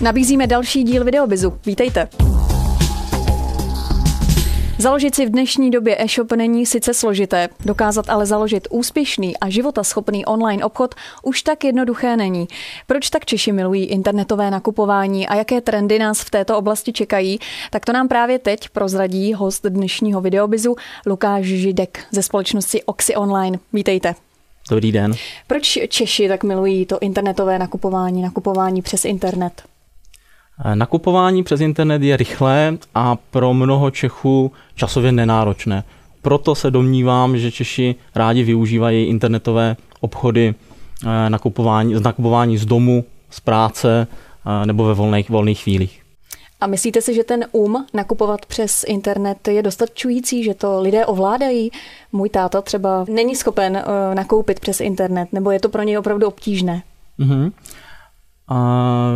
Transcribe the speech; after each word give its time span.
Nabízíme 0.00 0.46
další 0.46 0.82
díl 0.82 1.04
Videobizu. 1.04 1.58
Vítejte. 1.66 2.08
Založit 4.78 5.14
si 5.14 5.26
v 5.26 5.30
dnešní 5.30 5.70
době 5.70 5.96
e-shop 5.98 6.32
není 6.32 6.66
sice 6.66 6.94
složité, 6.94 7.48
dokázat 7.64 8.08
ale 8.08 8.26
založit 8.26 8.68
úspěšný 8.70 9.36
a 9.36 9.48
životaschopný 9.48 10.26
online 10.26 10.64
obchod 10.64 10.94
už 11.22 11.42
tak 11.42 11.64
jednoduché 11.64 12.16
není. 12.16 12.48
Proč 12.86 13.10
tak 13.10 13.24
Češi 13.24 13.52
milují 13.52 13.84
internetové 13.84 14.50
nakupování 14.50 15.28
a 15.28 15.34
jaké 15.34 15.60
trendy 15.60 15.98
nás 15.98 16.20
v 16.20 16.30
této 16.30 16.58
oblasti 16.58 16.92
čekají, 16.92 17.38
tak 17.70 17.84
to 17.84 17.92
nám 17.92 18.08
právě 18.08 18.38
teď 18.38 18.68
prozradí 18.68 19.34
host 19.34 19.66
dnešního 19.66 20.20
videobizu 20.20 20.76
Lukáš 21.06 21.44
Židek 21.44 22.04
ze 22.10 22.22
společnosti 22.22 22.82
Oxy 22.82 23.14
Online. 23.16 23.58
Vítejte. 23.72 24.14
Dobrý 24.70 24.92
den. 24.92 25.14
Proč 25.46 25.78
Češi 25.88 26.28
tak 26.28 26.44
milují 26.44 26.86
to 26.86 26.98
internetové 26.98 27.58
nakupování, 27.58 28.22
nakupování 28.22 28.82
přes 28.82 29.04
internet? 29.04 29.62
Nakupování 30.74 31.42
přes 31.42 31.60
internet 31.60 32.02
je 32.02 32.16
rychlé 32.16 32.78
a 32.94 33.16
pro 33.16 33.54
mnoho 33.54 33.90
Čechů 33.90 34.52
časově 34.74 35.12
nenáročné. 35.12 35.84
Proto 36.22 36.54
se 36.54 36.70
domnívám, 36.70 37.38
že 37.38 37.52
Češi 37.52 37.94
rádi 38.14 38.42
využívají 38.42 39.04
internetové 39.04 39.76
obchody 40.00 40.54
eh, 41.06 41.30
nakupování, 41.30 41.94
nakupování 42.02 42.58
z 42.58 42.64
domu, 42.64 43.04
z 43.30 43.40
práce 43.40 44.06
eh, 44.62 44.66
nebo 44.66 44.84
ve 44.84 44.94
volných, 44.94 45.30
volných 45.30 45.62
chvílích. 45.62 46.02
A 46.60 46.66
myslíte 46.66 47.02
si, 47.02 47.14
že 47.14 47.24
ten 47.24 47.44
um 47.52 47.86
nakupovat 47.94 48.46
přes 48.46 48.84
internet 48.84 49.48
je 49.48 49.62
dostačující, 49.62 50.44
že 50.44 50.54
to 50.54 50.80
lidé 50.80 51.06
ovládají? 51.06 51.70
Můj 52.12 52.28
táta 52.28 52.62
třeba 52.62 53.04
není 53.08 53.36
schopen 53.36 53.84
nakoupit 54.14 54.60
přes 54.60 54.80
internet, 54.80 55.32
nebo 55.32 55.50
je 55.50 55.60
to 55.60 55.68
pro 55.68 55.82
něj 55.82 55.98
opravdu 55.98 56.26
obtížné? 56.26 56.82
Mm-hmm. 57.18 57.52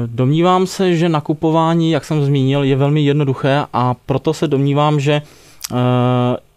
Domnívám 0.06 0.66
se, 0.66 0.96
že 0.96 1.08
nakupování, 1.08 1.90
jak 1.90 2.04
jsem 2.04 2.24
zmínil, 2.24 2.62
je 2.62 2.76
velmi 2.76 3.00
jednoduché 3.00 3.64
a 3.72 3.94
proto 4.06 4.34
se 4.34 4.48
domnívám, 4.48 5.00
že 5.00 5.12
eh, 5.12 5.76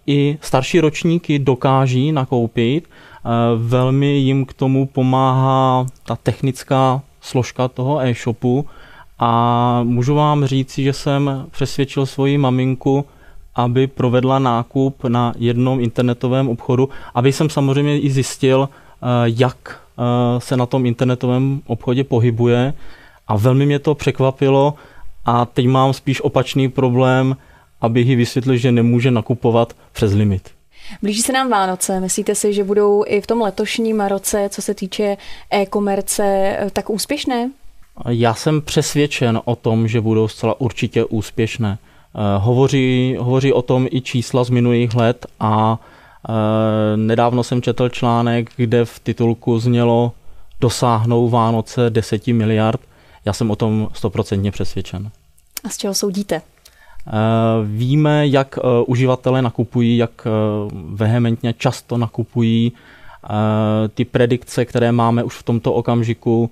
i 0.07 0.37
starší 0.41 0.79
ročníky 0.79 1.39
dokáží 1.39 2.11
nakoupit. 2.11 2.83
Eh, 2.83 3.29
velmi 3.57 4.07
jim 4.07 4.45
k 4.45 4.53
tomu 4.53 4.85
pomáhá 4.85 5.85
ta 6.05 6.15
technická 6.15 7.01
složka 7.21 7.67
toho 7.67 7.99
e-shopu 8.01 8.65
a 9.19 9.79
můžu 9.83 10.15
vám 10.15 10.45
říci, 10.45 10.83
že 10.83 10.93
jsem 10.93 11.45
přesvědčil 11.51 12.05
svoji 12.05 12.37
maminku, 12.37 13.05
aby 13.55 13.87
provedla 13.87 14.39
nákup 14.39 15.03
na 15.03 15.33
jednom 15.37 15.79
internetovém 15.79 16.49
obchodu, 16.49 16.89
aby 17.13 17.33
jsem 17.33 17.49
samozřejmě 17.49 17.99
i 17.99 18.09
zjistil, 18.09 18.69
eh, 18.69 19.05
jak 19.25 19.82
se 20.37 20.57
na 20.57 20.65
tom 20.65 20.85
internetovém 20.85 21.61
obchodě 21.65 22.03
pohybuje 22.03 22.73
a 23.27 23.37
velmi 23.37 23.65
mě 23.65 23.79
to 23.79 23.95
překvapilo 23.95 24.73
a 25.25 25.45
teď 25.45 25.67
mám 25.67 25.93
spíš 25.93 26.21
opačný 26.21 26.69
problém, 26.69 27.37
abych 27.81 28.07
ji 28.07 28.15
vysvětlil, 28.15 28.57
že 28.57 28.71
nemůže 28.71 29.11
nakupovat 29.11 29.73
přes 29.91 30.13
limit. 30.13 30.49
Blíží 31.01 31.21
se 31.21 31.33
nám 31.33 31.49
Vánoce. 31.49 31.99
Myslíte 31.99 32.35
si, 32.35 32.53
že 32.53 32.63
budou 32.63 33.03
i 33.07 33.21
v 33.21 33.27
tom 33.27 33.41
letošním 33.41 34.01
roce, 34.01 34.49
co 34.49 34.61
se 34.61 34.73
týče 34.73 35.17
e-komerce, 35.49 36.23
eh, 36.25 36.69
tak 36.73 36.89
úspěšné? 36.89 37.51
Já 38.09 38.33
jsem 38.33 38.61
přesvědčen 38.61 39.41
o 39.45 39.55
tom, 39.55 39.87
že 39.87 40.01
budou 40.01 40.27
zcela 40.27 40.61
určitě 40.61 41.05
úspěšné. 41.05 41.77
Eh, 41.77 42.19
hovoří, 42.37 43.15
hovoří 43.19 43.53
o 43.53 43.61
tom 43.61 43.87
i 43.91 44.01
čísla 44.01 44.43
z 44.43 44.49
minulých 44.49 44.95
let 44.95 45.25
a 45.39 45.79
Eh, 45.79 45.92
nedávno 46.95 47.43
jsem 47.43 47.61
četl 47.61 47.89
článek, 47.89 48.49
kde 48.55 48.85
v 48.85 48.99
titulku 48.99 49.59
znělo 49.59 50.11
dosáhnou 50.61 51.29
Vánoce 51.29 51.89
10 51.89 52.27
miliard. 52.27 52.81
Já 53.25 53.33
jsem 53.33 53.51
o 53.51 53.55
tom 53.55 53.89
stoprocentně 53.93 54.51
přesvědčen. 54.51 55.11
A 55.63 55.69
z 55.69 55.77
čeho 55.77 55.93
soudíte? 55.93 56.35
Eh, 56.35 57.11
víme, 57.63 58.27
jak 58.27 58.57
eh, 58.57 58.61
uživatelé 58.87 59.41
nakupují, 59.41 59.97
jak 59.97 60.27
vehementně 60.93 61.53
často 61.53 61.97
nakupují. 61.97 62.71
Ty 63.93 64.05
predikce, 64.05 64.65
které 64.65 64.91
máme 64.91 65.23
už 65.23 65.35
v 65.35 65.43
tomto 65.43 65.73
okamžiku, 65.73 66.51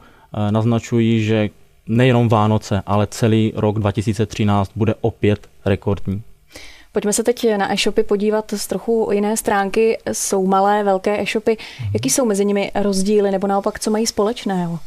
naznačují, 0.51 1.23
že 1.23 1.49
nejenom 1.87 2.29
Vánoce, 2.29 2.83
ale 2.85 3.07
celý 3.07 3.53
rok 3.55 3.79
2013 3.79 4.71
bude 4.75 4.95
opět 5.01 5.47
rekordní. 5.65 6.21
Pojďme 6.91 7.13
se 7.13 7.23
teď 7.23 7.57
na 7.57 7.73
e-shopy 7.73 8.03
podívat 8.03 8.53
z 8.57 8.67
trochu 8.67 9.09
jiné 9.11 9.37
stránky. 9.37 9.97
Jsou 10.11 10.47
malé, 10.47 10.83
velké 10.83 11.21
e-shopy. 11.21 11.57
Jaký 11.93 12.09
jsou 12.09 12.25
mezi 12.25 12.45
nimi 12.45 12.71
rozdíly 12.75 13.31
nebo 13.31 13.47
naopak, 13.47 13.79
co 13.79 13.91
mají 13.91 14.07
společného? 14.07 14.79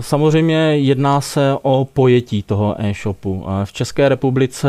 Samozřejmě 0.00 0.56
jedná 0.76 1.20
se 1.20 1.56
o 1.62 1.84
pojetí 1.84 2.42
toho 2.42 2.74
e-shopu. 2.78 3.44
V 3.64 3.72
České 3.72 4.08
republice, 4.08 4.68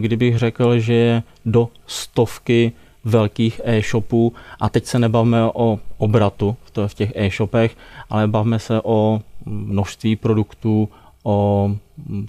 kdybych 0.00 0.38
řekl, 0.38 0.78
že 0.78 0.94
je 0.94 1.22
do 1.46 1.68
stovky 1.86 2.72
velkých 3.04 3.60
e-shopů, 3.64 4.32
a 4.60 4.68
teď 4.68 4.84
se 4.84 4.98
nebavíme 4.98 5.44
o 5.54 5.78
obratu 5.98 6.56
v 6.86 6.94
těch 6.94 7.12
e-shopech, 7.14 7.76
ale 8.10 8.28
bavíme 8.28 8.58
se 8.58 8.80
o 8.84 9.20
množství 9.46 10.16
produktů, 10.16 10.88
o 11.28 11.70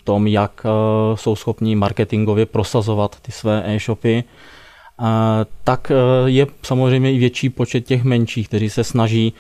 tom, 0.04 0.28
jak 0.28 0.66
eh, 0.66 0.70
jsou 1.18 1.36
schopni 1.36 1.76
marketingově 1.76 2.46
prosazovat 2.46 3.20
ty 3.22 3.32
své 3.32 3.64
e-shopy, 3.66 4.24
eh, 4.24 5.06
tak 5.64 5.92
eh, 5.92 5.96
je 6.30 6.48
samozřejmě 6.64 7.14
i 7.14 7.18
větší 7.18 7.50
počet 7.50 7.82
těch 7.82 8.04
menších, 8.04 8.48
kteří 8.48 8.70
se 8.70 8.84
snaží 8.84 9.34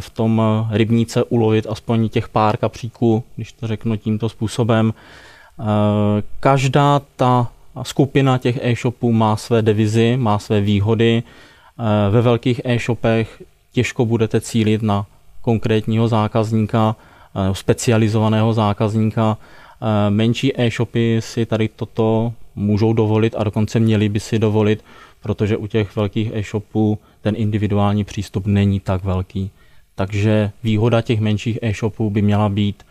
v 0.00 0.10
tom 0.10 0.42
rybníce 0.70 1.24
ulovit 1.24 1.66
aspoň 1.70 2.08
těch 2.08 2.28
pár 2.28 2.56
kapříků, 2.56 3.24
když 3.36 3.52
to 3.52 3.66
řeknu 3.66 3.96
tímto 3.96 4.28
způsobem. 4.28 4.94
Každá 6.40 7.00
ta 7.16 7.48
skupina 7.82 8.38
těch 8.38 8.58
e-shopů 8.62 9.12
má 9.12 9.36
své 9.36 9.62
devizy, 9.62 10.16
má 10.16 10.38
své 10.38 10.60
výhody. 10.60 11.22
Ve 12.10 12.22
velkých 12.22 12.60
e-shopech 12.64 13.42
těžko 13.72 14.06
budete 14.06 14.40
cílit 14.40 14.82
na 14.82 15.06
konkrétního 15.42 16.08
zákazníka, 16.08 16.96
specializovaného 17.52 18.52
zákazníka. 18.52 19.38
Menší 20.08 20.60
e-shopy 20.60 21.16
si 21.20 21.46
tady 21.46 21.68
toto 21.68 22.32
můžou 22.54 22.92
dovolit 22.92 23.34
a 23.38 23.44
dokonce 23.44 23.80
měli 23.80 24.08
by 24.08 24.20
si 24.20 24.38
dovolit, 24.38 24.84
protože 25.22 25.56
u 25.56 25.66
těch 25.66 25.96
velkých 25.96 26.30
e-shopů 26.34 26.98
ten 27.20 27.34
individuální 27.38 28.04
přístup 28.04 28.46
není 28.46 28.80
tak 28.80 29.04
velký. 29.04 29.50
Takže 29.94 30.50
výhoda 30.62 31.02
těch 31.02 31.20
menších 31.20 31.58
e-shopů 31.62 32.10
by 32.10 32.22
měla 32.22 32.48
být 32.48 32.82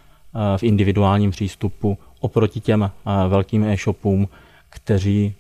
v 0.57 0.63
individuálním 0.63 1.31
přístupu 1.31 1.97
oproti 2.19 2.59
těm 2.59 2.91
velkým 3.27 3.63
e-shopům, 3.63 4.27
kteří 4.69 5.33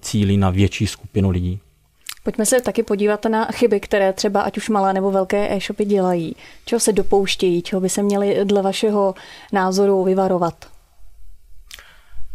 cílí 0.00 0.36
na 0.36 0.50
větší 0.50 0.86
skupinu 0.86 1.30
lidí. 1.30 1.60
Pojďme 2.24 2.46
se 2.46 2.60
taky 2.60 2.82
podívat 2.82 3.24
na 3.24 3.44
chyby, 3.44 3.80
které 3.80 4.12
třeba 4.12 4.40
ať 4.40 4.56
už 4.56 4.68
malé 4.68 4.92
nebo 4.92 5.10
velké 5.10 5.56
e-shopy 5.56 5.84
dělají. 5.84 6.36
Čeho 6.64 6.80
se 6.80 6.92
dopouštějí, 6.92 7.62
čeho 7.62 7.80
by 7.80 7.88
se 7.88 8.02
měli 8.02 8.44
dle 8.44 8.62
vašeho 8.62 9.14
názoru 9.52 10.04
vyvarovat? 10.04 10.54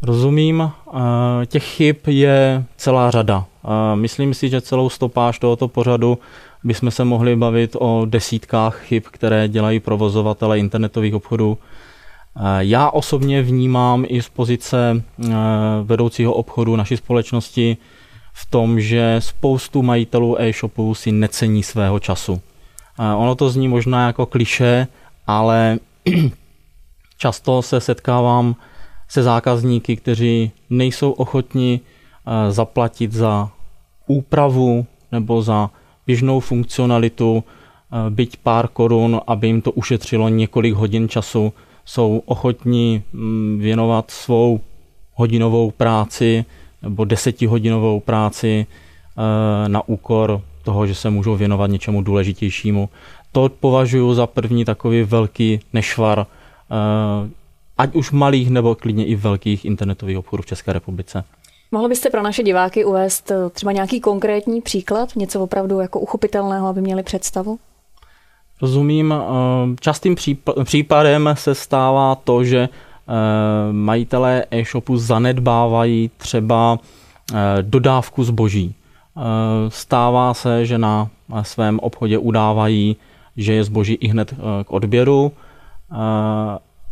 Rozumím, 0.01 0.71
těch 1.45 1.63
chyb 1.63 1.95
je 2.07 2.63
celá 2.77 3.11
řada. 3.11 3.45
Myslím 3.95 4.33
si, 4.33 4.49
že 4.49 4.61
celou 4.61 4.89
stopáž 4.89 5.39
tohoto 5.39 5.67
pořadu 5.67 6.17
bychom 6.63 6.91
se 6.91 7.05
mohli 7.05 7.35
bavit 7.35 7.75
o 7.79 8.05
desítkách 8.05 8.81
chyb, 8.81 9.03
které 9.11 9.47
dělají 9.47 9.79
provozovatele 9.79 10.59
internetových 10.59 11.15
obchodů. 11.15 11.57
Já 12.59 12.89
osobně 12.89 13.41
vnímám 13.41 14.05
i 14.07 14.21
z 14.21 14.29
pozice 14.29 15.03
vedoucího 15.83 16.33
obchodu 16.33 16.75
naší 16.75 16.97
společnosti 16.97 17.77
v 18.37 18.45
tom, 18.45 18.79
že 18.79 19.15
spoustu 19.19 19.81
majitelů 19.81 20.41
e-shopů 20.41 20.95
si 20.95 21.11
necení 21.11 21.63
svého 21.63 21.99
času. 21.99 22.41
Ono 23.17 23.35
to 23.35 23.49
zní 23.49 23.67
možná 23.67 24.07
jako 24.07 24.25
kliše, 24.25 24.87
ale 25.27 25.79
často 27.17 27.61
se 27.61 27.81
setkávám 27.81 28.55
se 29.07 29.23
zákazníky, 29.23 29.95
kteří 29.95 30.51
nejsou 30.69 31.11
ochotni 31.11 31.79
eh, 31.81 32.51
zaplatit 32.51 33.13
za 33.13 33.49
úpravu 34.07 34.85
nebo 35.11 35.41
za 35.41 35.69
běžnou 36.07 36.39
funkcionalitu, 36.39 37.43
eh, 37.43 38.09
byť 38.09 38.37
pár 38.37 38.67
korun, 38.67 39.21
aby 39.27 39.47
jim 39.47 39.61
to 39.61 39.71
ušetřilo 39.71 40.29
několik 40.29 40.73
hodin 40.73 41.09
času, 41.09 41.53
jsou 41.85 42.21
ochotní 42.25 43.03
mm, 43.13 43.59
věnovat 43.59 44.11
svou 44.11 44.59
hodinovou 45.13 45.71
práci 45.71 46.45
nebo 46.81 47.05
desetihodinovou 47.05 47.99
práci 47.99 48.65
eh, 48.65 49.69
na 49.69 49.87
úkor 49.87 50.41
toho, 50.63 50.87
že 50.87 50.95
se 50.95 51.09
můžou 51.09 51.35
věnovat 51.35 51.67
něčemu 51.67 52.01
důležitějšímu. 52.01 52.89
To 53.31 53.49
považuji 53.49 54.13
za 54.13 54.27
první 54.27 54.65
takový 54.65 55.03
velký 55.03 55.59
nešvar, 55.73 56.25
eh, 56.25 57.29
ať 57.77 57.95
už 57.95 58.11
malých 58.11 58.49
nebo 58.49 58.75
klidně 58.75 59.05
i 59.05 59.15
velkých 59.15 59.65
internetových 59.65 60.17
obchodů 60.17 60.43
v 60.43 60.45
České 60.45 60.73
republice. 60.73 61.23
Mohl 61.71 61.89
byste 61.89 62.09
pro 62.09 62.21
naše 62.21 62.43
diváky 62.43 62.85
uvést 62.85 63.31
eh, 63.31 63.49
třeba 63.49 63.71
nějaký 63.71 63.99
konkrétní 63.99 64.61
příklad, 64.61 65.15
něco 65.15 65.43
opravdu 65.43 65.79
jako 65.79 65.99
uchopitelného, 65.99 66.67
aby 66.67 66.81
měli 66.81 67.03
představu? 67.03 67.59
Rozumím. 68.61 69.13
Častým 69.79 70.15
případem 70.63 71.29
se 71.33 71.55
stává 71.55 72.15
to, 72.15 72.43
že 72.43 72.69
majitelé 73.71 74.45
e-shopu 74.51 74.97
zanedbávají 74.97 76.11
třeba 76.17 76.79
dodávku 77.61 78.23
zboží. 78.23 78.73
Stává 79.69 80.33
se, 80.33 80.65
že 80.65 80.77
na 80.77 81.09
svém 81.41 81.79
obchodě 81.79 82.17
udávají, 82.17 82.95
že 83.37 83.53
je 83.53 83.63
zboží 83.63 83.93
i 83.93 84.07
hned 84.07 84.33
k 84.63 84.71
odběru 84.71 85.31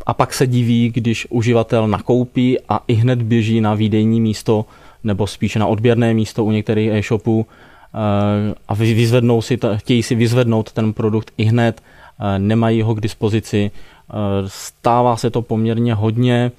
a 0.06 0.14
pak 0.14 0.34
se 0.34 0.48
diví, 0.48 0.92
když 0.94 1.28
uživatel 1.30 1.88
nakoupí 1.88 2.58
a 2.70 2.80
i 2.88 2.94
hned 2.94 3.22
běží 3.22 3.62
na 3.62 3.74
výdejní 3.74 4.22
místo 4.22 4.66
nebo 5.04 5.28
spíše 5.28 5.60
na 5.60 5.68
odběrné 5.68 6.14
místo 6.14 6.46
u 6.46 6.52
některých 6.52 6.92
e-shopů 6.92 7.46
eh, 7.46 8.56
a 8.68 8.74
vyzvednou 8.74 9.42
si, 9.42 9.60
chtějí 9.76 10.04
si 10.04 10.16
vyzvednout 10.16 10.72
ten 10.72 10.94
produkt 10.94 11.32
i 11.38 11.44
hned, 11.44 11.82
eh, 11.82 12.40
nemají 12.40 12.82
ho 12.82 12.96
k 12.96 13.02
dispozici. 13.02 13.72
Eh, 14.10 14.14
stává 14.48 15.18
se 15.18 15.30
to 15.30 15.42
poměrně 15.42 15.94
hodně. 15.94 16.52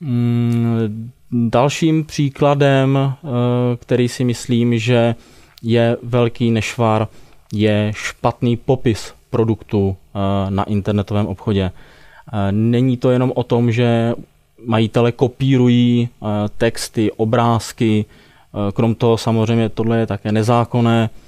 Mm, 0.00 1.10
dalším 1.32 2.04
příkladem, 2.04 3.14
který 3.76 4.08
si 4.08 4.24
myslím, 4.24 4.78
že 4.78 5.14
je 5.62 5.96
velký 6.02 6.50
nešvar, 6.50 7.08
je 7.52 7.92
špatný 7.94 8.56
popis 8.56 9.14
produktu 9.30 9.96
na 10.48 10.64
internetovém 10.64 11.26
obchodě. 11.26 11.70
Není 12.50 12.96
to 12.96 13.10
jenom 13.10 13.32
o 13.34 13.42
tom, 13.42 13.72
že 13.72 14.14
majitele 14.64 15.12
kopírují 15.12 16.08
eh, 16.08 16.26
texty, 16.58 17.12
obrázky, 17.12 18.04
eh, 18.04 18.72
krom 18.72 18.94
toho 18.94 19.18
samozřejmě 19.18 19.68
tohle 19.68 19.98
je 19.98 20.06
také 20.06 20.32
nezákonné, 20.32 21.10
eh, 21.12 21.25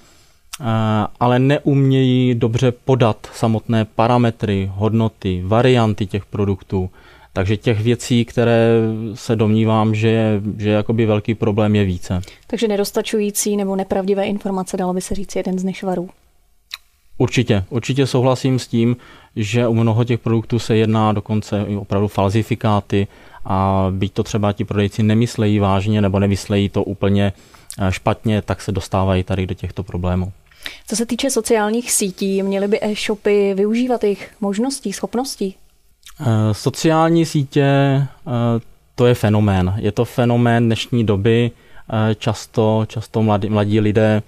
ale 1.20 1.38
neumějí 1.38 2.34
dobře 2.34 2.72
podat 2.72 3.28
samotné 3.34 3.84
parametry, 3.84 4.70
hodnoty, 4.74 5.42
varianty 5.46 6.06
těch 6.06 6.26
produktů. 6.26 6.90
Takže 7.32 7.56
těch 7.56 7.80
věcí, 7.80 8.24
které 8.24 8.68
se 9.14 9.36
domnívám, 9.36 9.94
že 9.94 10.08
je, 10.08 10.40
že 10.58 10.70
jakoby 10.70 11.06
velký 11.06 11.34
problém, 11.34 11.76
je 11.76 11.84
více. 11.84 12.20
Takže 12.46 12.68
nedostačující 12.68 13.56
nebo 13.56 13.76
nepravdivé 13.76 14.26
informace, 14.26 14.76
dalo 14.76 14.94
by 14.94 15.00
se 15.00 15.14
říct, 15.14 15.36
jeden 15.36 15.58
z 15.58 15.64
nešvarů. 15.64 16.08
Určitě, 17.18 17.64
určitě 17.70 18.06
souhlasím 18.06 18.58
s 18.58 18.66
tím, 18.66 18.96
že 19.36 19.68
u 19.68 19.74
mnoho 19.74 20.04
těch 20.04 20.20
produktů 20.20 20.58
se 20.58 20.76
jedná 20.76 21.12
dokonce 21.12 21.64
i 21.68 21.76
opravdu 21.76 22.08
falzifikáty 22.08 23.06
a 23.44 23.86
byť 23.90 24.12
to 24.12 24.22
třeba 24.22 24.52
ti 24.52 24.64
prodejci 24.64 25.02
nemyslejí 25.02 25.58
vážně 25.58 26.00
nebo 26.00 26.18
nemyslejí 26.18 26.68
to 26.68 26.84
úplně 26.84 27.32
eh, 27.78 27.92
špatně, 27.92 28.42
tak 28.42 28.62
se 28.62 28.72
dostávají 28.72 29.24
tady 29.24 29.46
do 29.46 29.54
těchto 29.54 29.82
problémů. 29.82 30.32
Co 30.86 30.96
se 30.96 31.06
týče 31.06 31.30
sociálních 31.30 31.92
sítí, 31.92 32.42
měly 32.42 32.68
by 32.68 32.78
e-shopy 32.82 33.54
využívat 33.54 34.04
jejich 34.04 34.30
možností, 34.40 34.92
schopností? 34.92 35.54
Eh, 36.20 36.54
sociální 36.54 37.26
sítě 37.26 37.62
eh, 37.64 38.06
to 38.94 39.06
je 39.06 39.14
fenomén. 39.14 39.74
Je 39.76 39.92
to 39.92 40.04
fenomén 40.04 40.66
dnešní 40.66 41.04
doby. 41.04 41.50
Často, 42.18 42.84
často 42.88 43.22
mladí, 43.22 43.48
mladí 43.48 43.80
lidé 43.80 44.22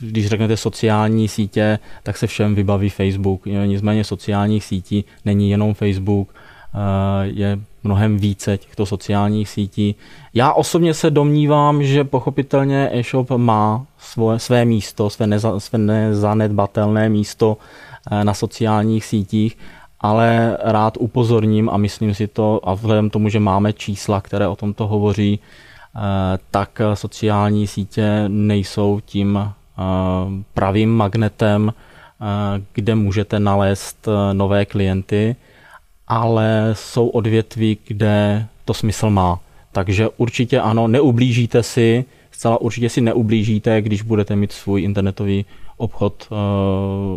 když 0.00 0.26
řeknete 0.26 0.56
sociální 0.56 1.28
sítě, 1.28 1.78
tak 2.02 2.16
se 2.16 2.26
všem 2.26 2.54
vybaví 2.54 2.88
Facebook. 2.88 3.46
Nicméně 3.46 4.04
sociálních 4.04 4.64
sítí 4.64 5.04
není 5.24 5.50
jenom 5.50 5.74
Facebook, 5.74 6.34
eh, 6.34 7.26
je 7.26 7.58
mnohem 7.84 8.18
více 8.18 8.58
těchto 8.58 8.86
sociálních 8.86 9.48
sítí. 9.48 9.94
Já 10.34 10.52
osobně 10.52 10.94
se 10.94 11.10
domnívám, 11.10 11.82
že 11.82 12.04
pochopitelně 12.04 12.90
e-shop 12.92 13.30
má 13.30 13.86
svoje, 13.98 14.38
své 14.38 14.64
místo, 14.64 15.10
své, 15.10 15.26
neza, 15.26 15.60
své 15.60 15.78
nezanedbatelné 15.78 17.08
místo 17.08 17.56
eh, 18.10 18.24
na 18.24 18.34
sociálních 18.34 19.04
sítích, 19.04 19.58
ale 20.00 20.58
rád 20.62 20.96
upozorním 21.00 21.70
a 21.70 21.76
myslím 21.76 22.14
si 22.14 22.26
to, 22.26 22.60
a 22.64 22.74
vzhledem 22.74 23.10
tomu, 23.10 23.28
že 23.28 23.40
máme 23.40 23.72
čísla, 23.72 24.20
které 24.20 24.48
o 24.48 24.56
tomto 24.56 24.86
hovoří, 24.86 25.38
eh, 25.38 25.98
tak 26.50 26.80
sociální 26.94 27.66
sítě 27.66 28.24
nejsou 28.28 29.00
tím 29.04 29.52
pravým 30.54 30.90
magnetem, 30.90 31.72
kde 32.72 32.94
můžete 32.94 33.40
nalézt 33.40 34.08
nové 34.32 34.64
klienty, 34.64 35.36
ale 36.08 36.70
jsou 36.72 37.08
odvětví, 37.08 37.78
kde 37.86 38.46
to 38.64 38.74
smysl 38.74 39.10
má. 39.10 39.40
Takže 39.72 40.08
určitě 40.16 40.60
ano, 40.60 40.88
neublížíte 40.88 41.62
si, 41.62 42.04
zcela 42.30 42.60
určitě 42.60 42.88
si 42.88 43.00
neublížíte, 43.00 43.82
když 43.82 44.02
budete 44.02 44.36
mít 44.36 44.52
svůj 44.52 44.82
internetový 44.82 45.44
obchod 45.76 46.28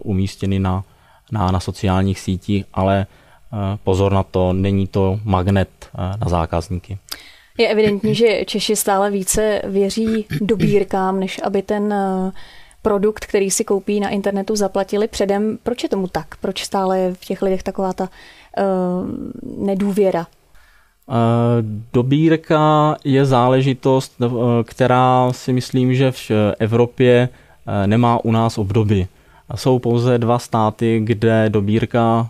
umístěný 0.04 0.60
na, 0.60 0.84
na, 1.32 1.52
na 1.52 1.60
sociálních 1.60 2.20
sítích, 2.20 2.66
ale 2.74 3.06
pozor 3.84 4.12
na 4.12 4.24
to, 4.24 4.54
není 4.54 4.88
to 4.88 5.20
magnet 5.24 5.70
na 5.98 6.30
zákazníky. 6.30 6.98
Je 7.58 7.68
evidentní, 7.68 8.16
že 8.16 8.46
Češi 8.46 8.76
stále 8.76 9.12
více 9.12 9.62
věří 9.66 10.26
dobírkám, 10.42 11.20
než 11.20 11.42
aby 11.44 11.62
ten 11.62 11.94
eh, 11.94 12.32
produkt, 12.82 13.26
který 13.26 13.52
si 13.52 13.64
koupí 13.64 14.00
na 14.00 14.10
internetu, 14.10 14.56
zaplatili 14.56 15.08
předem. 15.08 15.58
Proč 15.64 15.84
je 15.84 15.90
tomu 15.90 16.08
tak? 16.08 16.36
Proč 16.42 16.64
stále 16.64 17.00
je 17.00 17.14
v 17.14 17.26
těch 17.26 17.42
lidech 17.42 17.64
taková 17.64 17.94
ta 17.94 18.04
uh, 18.04 19.66
nedůvěra? 19.66 20.28
Eh, 21.10 21.14
dobírka 21.94 22.96
je 23.04 23.26
záležitost, 23.26 24.14
která 24.64 25.34
si 25.34 25.54
myslím, 25.54 25.94
že 25.96 26.12
v 26.12 26.32
Evropě 26.60 27.30
nemá 27.86 28.26
u 28.26 28.32
nás 28.32 28.58
obdoby. 28.58 29.08
Jsou 29.56 29.80
pouze 29.80 30.18
dva 30.18 30.40
státy, 30.40 31.02
kde 31.04 31.50
dobírka 31.50 32.30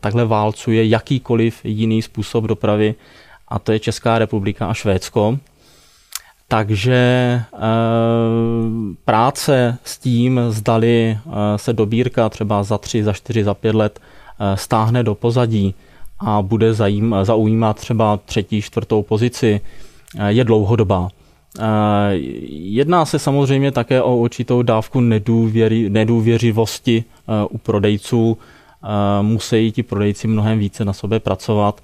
takhle 0.00 0.24
válcuje 0.24 0.86
jakýkoliv 0.86 1.60
jiný 1.64 2.02
způsob 2.02 2.44
dopravy 2.44 2.94
a 3.48 3.58
to 3.58 3.72
je 3.72 3.78
Česká 3.78 4.18
republika 4.18 4.66
a 4.66 4.74
Švédsko. 4.74 5.38
Takže 6.48 6.94
eh, 6.94 7.58
práce 9.04 9.78
s 9.84 9.98
tím, 9.98 10.40
zdali 10.48 11.18
eh, 11.26 11.58
se 11.58 11.72
dobírka 11.72 12.28
třeba 12.28 12.62
za 12.62 12.78
tři, 12.78 13.04
za 13.04 13.12
čtyři, 13.12 13.44
za 13.44 13.54
pět 13.54 13.74
let 13.74 14.00
eh, 14.00 14.56
stáhne 14.56 15.02
do 15.02 15.14
pozadí 15.14 15.74
a 16.18 16.42
bude 16.42 16.74
zaujímat 17.22 17.76
třeba 17.76 18.16
třetí, 18.16 18.62
čtvrtou 18.62 19.02
pozici, 19.02 19.60
je 20.26 20.44
dlouhodobá. 20.44 21.08
Jedná 22.50 23.04
se 23.04 23.18
samozřejmě 23.18 23.72
také 23.72 24.02
o 24.02 24.16
určitou 24.16 24.62
dávku 24.62 25.00
nedůvěry, 25.00 25.90
nedůvěřivosti 25.90 27.04
u 27.50 27.58
prodejců. 27.58 28.38
Musí 29.22 29.72
ti 29.72 29.82
prodejci 29.82 30.28
mnohem 30.28 30.58
více 30.58 30.84
na 30.84 30.92
sobě 30.92 31.20
pracovat 31.20 31.80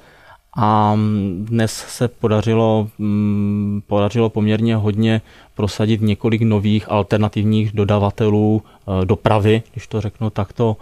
a 0.56 0.96
dnes 1.38 1.72
se 1.72 2.08
podařilo, 2.08 2.88
mm, 2.98 3.82
podařilo 3.86 4.30
poměrně 4.30 4.76
hodně 4.76 5.20
prosadit 5.54 6.00
několik 6.00 6.42
nových 6.42 6.90
alternativních 6.90 7.72
dodavatelů 7.72 8.62
eh, 8.62 9.04
dopravy, 9.04 9.62
když 9.72 9.86
to 9.86 10.00
řeknu 10.00 10.30
takto. 10.30 10.76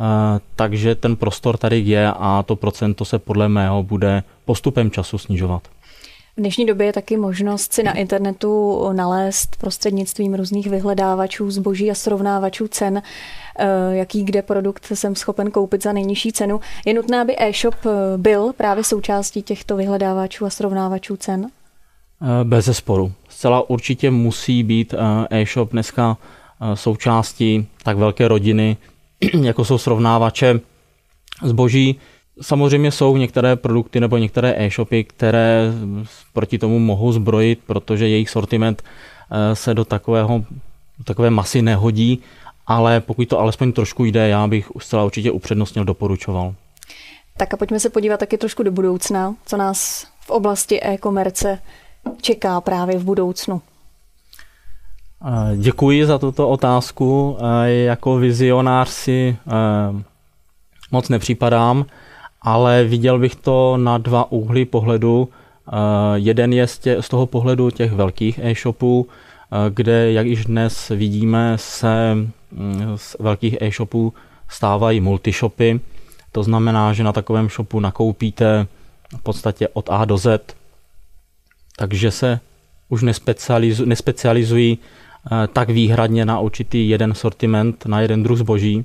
Eh, 0.00 0.40
takže 0.56 0.94
ten 0.94 1.16
prostor 1.16 1.56
tady 1.56 1.78
je 1.78 2.12
a 2.12 2.42
to 2.46 2.56
procento 2.56 3.04
se 3.04 3.18
podle 3.18 3.48
mého 3.48 3.82
bude 3.82 4.22
postupem 4.44 4.90
času 4.90 5.18
snižovat. 5.18 5.68
V 6.36 6.40
dnešní 6.40 6.66
době 6.66 6.86
je 6.86 6.92
taky 6.92 7.16
možnost 7.16 7.72
si 7.72 7.82
na 7.82 7.92
internetu 7.92 8.82
nalézt 8.92 9.56
prostřednictvím 9.56 10.34
různých 10.34 10.66
vyhledávačů 10.66 11.50
zboží 11.50 11.90
a 11.90 11.94
srovnávačů 11.94 12.68
cen, 12.68 13.02
eh, 13.58 13.66
jaký 13.90 14.24
kde 14.24 14.42
produkt 14.42 14.86
jsem 14.94 15.14
schopen 15.14 15.50
koupit 15.50 15.82
za 15.82 15.92
nejnižší 15.92 16.32
cenu. 16.32 16.60
Je 16.86 16.94
nutné, 16.94 17.20
aby 17.20 17.34
e-shop 17.38 17.74
eh, 17.74 17.88
byl 18.16 18.52
právě 18.56 18.84
součástí 18.84 19.42
těchto 19.42 19.76
vyhledávačů 19.76 20.46
a 20.46 20.50
srovnávačů 20.50 21.16
cen? 21.16 21.46
Eh, 22.22 22.44
bez 22.44 22.64
zesporu. 22.64 23.12
Zcela 23.28 23.70
určitě 23.70 24.10
musí 24.10 24.62
být 24.62 24.94
e-shop 25.30 25.70
dneska 25.70 26.16
součástí 26.74 27.68
tak 27.82 27.96
velké 27.96 28.28
rodiny, 28.28 28.76
jako 29.42 29.64
jsou 29.64 29.78
srovnávače 29.78 30.60
zboží, 31.42 32.00
Samozřejmě 32.40 32.90
jsou 32.90 33.16
některé 33.16 33.56
produkty 33.56 34.00
nebo 34.00 34.18
některé 34.18 34.54
e-shopy, 34.56 35.04
které 35.04 35.72
proti 36.32 36.58
tomu 36.58 36.78
mohou 36.78 37.12
zbrojit, 37.12 37.60
protože 37.66 38.08
jejich 38.08 38.30
sortiment 38.30 38.82
eh, 38.82 39.56
se 39.56 39.74
do 39.74 39.84
takového, 39.84 40.38
do 40.98 41.04
takové 41.04 41.30
masy 41.30 41.62
nehodí, 41.62 42.22
ale 42.66 43.00
pokud 43.00 43.28
to 43.28 43.40
alespoň 43.40 43.72
trošku 43.72 44.04
jde, 44.04 44.28
já 44.28 44.46
bych 44.46 44.72
zcela 44.78 45.04
určitě 45.04 45.30
upřednostnil 45.30 45.84
doporučoval. 45.84 46.54
Tak 47.36 47.54
a 47.54 47.56
pojďme 47.56 47.80
se 47.80 47.90
podívat 47.90 48.20
taky 48.20 48.38
trošku 48.38 48.62
do 48.62 48.72
budoucna, 48.72 49.34
co 49.46 49.56
nás 49.56 50.06
v 50.20 50.30
oblasti 50.30 50.82
e-komerce 50.82 51.58
čeká 52.20 52.60
právě 52.60 52.98
v 52.98 53.04
budoucnu. 53.04 53.62
Eh, 55.26 55.56
děkuji 55.56 56.06
za 56.06 56.18
tuto 56.18 56.48
otázku. 56.48 57.36
Eh, 57.40 57.70
jako 57.70 58.16
vizionář 58.16 58.88
si 58.88 59.36
moc 60.90 61.08
nepřipadám 61.08 61.84
ale 62.42 62.84
viděl 62.84 63.18
bych 63.18 63.36
to 63.36 63.76
na 63.76 63.98
dva 63.98 64.32
úhly 64.32 64.64
pohledu. 64.64 65.28
Eh, 65.28 65.72
jeden 66.14 66.52
je 66.52 66.66
z, 66.66 66.78
tě, 66.78 67.02
z 67.02 67.08
toho 67.08 67.26
pohledu 67.26 67.70
těch 67.70 67.92
velkých 67.92 68.40
e-shopů, 68.42 69.08
eh, 69.08 69.70
kde, 69.70 70.12
jak 70.12 70.26
již 70.26 70.44
dnes 70.44 70.88
vidíme, 70.88 71.52
se 71.56 72.14
mm, 72.14 72.92
z 72.96 73.16
velkých 73.18 73.56
e-shopů 73.60 74.12
stávají 74.48 75.00
multishopy. 75.00 75.80
To 76.32 76.42
znamená, 76.42 76.92
že 76.92 77.04
na 77.04 77.12
takovém 77.12 77.48
shopu 77.48 77.80
nakoupíte 77.80 78.66
v 79.18 79.22
podstatě 79.22 79.68
od 79.72 79.88
A 79.90 80.04
do 80.04 80.18
Z, 80.18 80.54
takže 81.76 82.10
se 82.10 82.40
už 82.88 83.02
nespecializují, 83.02 83.88
nespecializují 83.88 84.78
eh, 84.78 85.46
tak 85.52 85.70
výhradně 85.70 86.24
na 86.24 86.40
určitý 86.40 86.88
jeden 86.88 87.14
sortiment, 87.14 87.86
na 87.86 88.00
jeden 88.00 88.22
druh 88.22 88.38
zboží. 88.38 88.84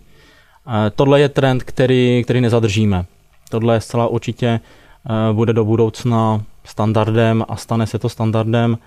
Tohle 0.96 1.20
je 1.20 1.30
trend, 1.30 1.64
který, 1.64 2.22
který 2.24 2.42
nezadržíme. 2.42 3.06
Tohle 3.50 3.82
zcela 3.82 4.08
určitě 4.08 4.48
eh, 4.50 5.34
bude 5.34 5.54
do 5.54 5.66
budoucna 5.66 6.44
standardem 6.64 7.46
a 7.50 7.56
stane 7.56 7.88
se 7.88 8.00
to 8.00 8.10
standardem. 8.10 8.78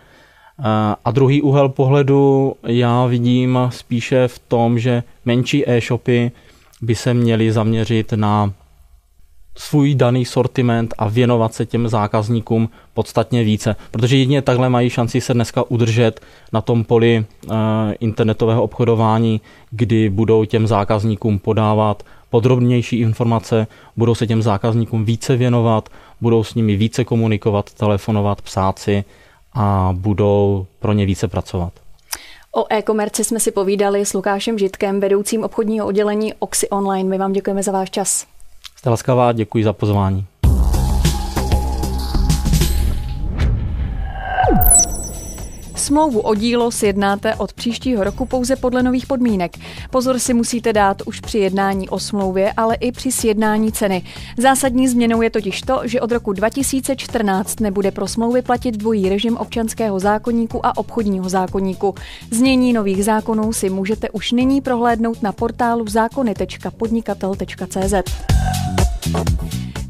A 1.04 1.10
druhý 1.10 1.42
úhel 1.42 1.68
pohledu 1.68 2.54
já 2.66 3.06
vidím 3.06 3.58
spíše 3.68 4.28
v 4.28 4.38
tom, 4.38 4.78
že 4.78 5.02
menší 5.24 5.70
e-shopy 5.70 6.32
by 6.82 6.94
se 6.94 7.14
měly 7.14 7.52
zaměřit 7.52 8.12
na 8.12 8.52
svůj 9.56 9.94
daný 9.94 10.24
sortiment 10.24 10.94
a 10.98 11.08
věnovat 11.08 11.54
se 11.54 11.66
těm 11.66 11.88
zákazníkům 11.88 12.68
podstatně 12.94 13.44
více. 13.44 13.76
Protože 13.90 14.16
jedině 14.16 14.42
takhle 14.42 14.68
mají 14.68 14.90
šanci 14.90 15.20
se 15.20 15.34
dneska 15.34 15.70
udržet 15.70 16.20
na 16.52 16.60
tom 16.60 16.84
poli 16.84 17.24
uh, 17.46 17.52
internetového 18.00 18.62
obchodování, 18.62 19.40
kdy 19.70 20.10
budou 20.10 20.44
těm 20.44 20.66
zákazníkům 20.66 21.38
podávat 21.38 22.02
podrobnější 22.30 23.00
informace, 23.00 23.66
budou 23.96 24.14
se 24.14 24.26
těm 24.26 24.42
zákazníkům 24.42 25.04
více 25.04 25.36
věnovat, 25.36 25.88
budou 26.20 26.44
s 26.44 26.54
nimi 26.54 26.76
více 26.76 27.04
komunikovat, 27.04 27.74
telefonovat, 27.74 28.42
psát 28.42 28.78
si 28.78 29.04
a 29.52 29.90
budou 29.92 30.66
pro 30.78 30.92
ně 30.92 31.06
více 31.06 31.28
pracovat. 31.28 31.72
O 32.56 32.72
e-komerci 32.72 33.24
jsme 33.24 33.40
si 33.40 33.50
povídali 33.50 34.06
s 34.06 34.12
Lukášem 34.12 34.58
Žitkem, 34.58 35.00
vedoucím 35.00 35.44
obchodního 35.44 35.86
oddělení 35.86 36.34
Oxy 36.38 36.68
Online. 36.68 37.08
My 37.08 37.18
vám 37.18 37.32
děkujeme 37.32 37.62
za 37.62 37.72
váš 37.72 37.90
čas. 37.90 38.26
Jste 38.76 38.90
laskavá, 38.90 39.32
děkuji 39.32 39.64
za 39.64 39.72
pozvání. 39.72 40.26
Smlouvu 45.80 46.20
o 46.20 46.34
dílo 46.34 46.70
sjednáte 46.70 47.34
od 47.34 47.52
příštího 47.52 48.04
roku 48.04 48.26
pouze 48.26 48.56
podle 48.56 48.82
nových 48.82 49.06
podmínek. 49.06 49.52
Pozor 49.90 50.18
si 50.18 50.34
musíte 50.34 50.72
dát 50.72 51.02
už 51.06 51.20
při 51.20 51.38
jednání 51.38 51.88
o 51.88 51.98
smlouvě, 51.98 52.52
ale 52.56 52.74
i 52.74 52.92
při 52.92 53.12
sjednání 53.12 53.72
ceny. 53.72 54.02
Zásadní 54.38 54.88
změnou 54.88 55.22
je 55.22 55.30
totiž 55.30 55.62
to, 55.62 55.80
že 55.84 56.00
od 56.00 56.12
roku 56.12 56.32
2014 56.32 57.60
nebude 57.60 57.90
pro 57.90 58.08
smlouvy 58.08 58.42
platit 58.42 58.76
dvojí 58.76 59.08
režim 59.08 59.36
občanského 59.36 60.00
zákonníku 60.00 60.66
a 60.66 60.76
obchodního 60.76 61.28
zákonníku. 61.28 61.94
Znění 62.30 62.72
nových 62.72 63.04
zákonů 63.04 63.52
si 63.52 63.70
můžete 63.70 64.10
už 64.10 64.32
nyní 64.32 64.60
prohlédnout 64.60 65.22
na 65.22 65.32
portálu 65.32 65.84
zákony.podnikatel.cz. 65.88 67.94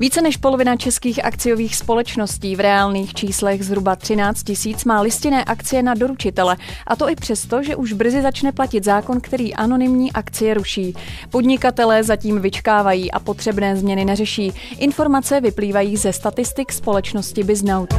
Více 0.01 0.23
než 0.23 0.37
polovina 0.37 0.77
českých 0.77 1.25
akciových 1.25 1.77
společností 1.77 2.57
v 2.57 2.61
reálných 2.61 3.15
číslech 3.15 3.65
zhruba 3.65 3.97
13 3.97 4.43
tisíc 4.43 4.85
má 4.85 5.01
listinné 5.01 5.45
akcie 5.45 5.83
na 5.83 5.95
doručitele. 5.95 6.57
A 6.87 6.97
to 6.97 7.09
i 7.09 7.17
přesto, 7.17 7.63
že 7.63 7.77
už 7.77 7.93
brzy 7.93 8.23
začne 8.23 8.53
platit 8.53 8.85
zákon, 8.85 9.21
který 9.21 9.55
anonymní 9.55 10.13
akcie 10.13 10.55
ruší. 10.55 10.95
Podnikatelé 11.31 12.03
zatím 12.03 12.41
vyčkávají 12.41 13.13
a 13.13 13.21
potřebné 13.21 13.77
změny 13.77 14.05
neřeší. 14.05 14.53
Informace 14.79 15.41
vyplývají 15.41 15.97
ze 15.97 16.13
statistik 16.13 16.73
společnosti 16.73 17.45
Biznout. 17.45 17.95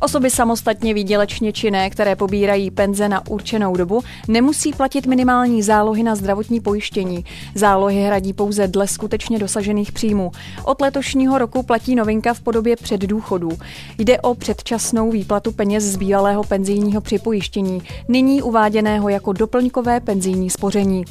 Osoby 0.00 0.30
samostatně 0.30 0.94
výdělečně 0.94 1.52
činné, 1.52 1.90
které 1.90 2.16
pobírají 2.16 2.70
penze 2.70 3.08
na 3.08 3.26
určenou 3.26 3.76
dobu, 3.76 4.02
nemusí 4.28 4.72
platit 4.72 5.06
minimální 5.06 5.62
zálohy 5.62 6.02
na 6.02 6.14
zdravotní 6.14 6.60
pojištění. 6.60 7.24
Zálohy 7.54 8.02
hradí 8.02 8.32
pouze 8.32 8.68
dle 8.68 8.88
skutečně 8.88 9.38
dosažených 9.38 9.92
příjmů. 9.92 10.30
Od 10.64 10.80
letošního 10.80 11.38
roku 11.38 11.62
platí 11.62 11.94
novinka 11.94 12.34
v 12.34 12.40
podobě 12.40 12.76
předdůchodů. 12.76 13.50
Jde 13.98 14.20
o 14.20 14.34
předčasnou 14.34 15.10
výplatu 15.10 15.52
peněz 15.52 15.84
z 15.84 15.96
bývalého 15.96 16.44
penzijního 16.44 17.00
připojištění, 17.00 17.82
nyní 18.08 18.42
uváděného 18.42 19.08
jako 19.08 19.32
doplňkové 19.32 20.00
penzijní 20.00 20.50
spoření. 20.50 21.04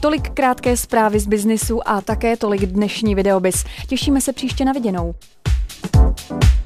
Tolik 0.00 0.30
krátké 0.30 0.76
zprávy 0.76 1.20
z 1.20 1.26
biznisu 1.26 1.88
a 1.88 2.00
také 2.00 2.36
tolik 2.36 2.66
dnešní 2.66 3.14
videobis. 3.14 3.64
Těšíme 3.88 4.20
se 4.20 4.32
příště 4.32 4.64
na 4.64 4.72
viděnou. 4.72 5.14
Thank 5.80 6.30
you 6.30 6.57